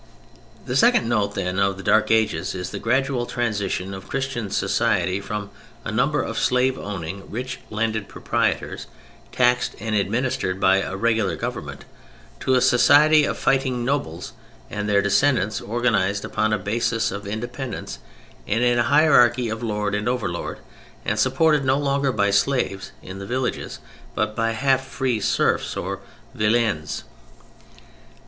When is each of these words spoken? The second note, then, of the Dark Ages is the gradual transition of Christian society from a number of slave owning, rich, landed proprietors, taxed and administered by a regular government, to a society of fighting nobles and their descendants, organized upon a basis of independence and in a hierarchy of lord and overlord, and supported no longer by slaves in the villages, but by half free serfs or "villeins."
The 0.65 0.75
second 0.75 1.07
note, 1.07 1.35
then, 1.35 1.59
of 1.59 1.77
the 1.77 1.83
Dark 1.83 2.09
Ages 2.09 2.55
is 2.55 2.71
the 2.71 2.79
gradual 2.79 3.27
transition 3.27 3.93
of 3.93 4.07
Christian 4.09 4.49
society 4.49 5.19
from 5.21 5.51
a 5.85 5.91
number 5.91 6.23
of 6.23 6.39
slave 6.39 6.75
owning, 6.79 7.29
rich, 7.29 7.59
landed 7.69 8.07
proprietors, 8.07 8.87
taxed 9.31 9.75
and 9.79 9.93
administered 9.93 10.59
by 10.59 10.77
a 10.77 10.95
regular 10.95 11.35
government, 11.35 11.85
to 12.39 12.55
a 12.55 12.61
society 12.61 13.25
of 13.25 13.37
fighting 13.37 13.85
nobles 13.85 14.33
and 14.71 14.89
their 14.89 15.03
descendants, 15.03 15.61
organized 15.61 16.25
upon 16.25 16.51
a 16.51 16.57
basis 16.57 17.11
of 17.11 17.27
independence 17.27 17.99
and 18.47 18.63
in 18.63 18.79
a 18.79 18.83
hierarchy 18.89 19.49
of 19.49 19.61
lord 19.61 19.93
and 19.93 20.09
overlord, 20.09 20.57
and 21.05 21.19
supported 21.19 21.63
no 21.63 21.77
longer 21.77 22.11
by 22.11 22.31
slaves 22.31 22.91
in 23.03 23.19
the 23.19 23.27
villages, 23.27 23.77
but 24.15 24.35
by 24.35 24.49
half 24.53 24.83
free 24.83 25.19
serfs 25.19 25.77
or 25.77 25.99
"villeins." 26.33 27.03